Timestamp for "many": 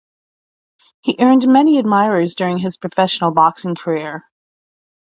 1.47-1.77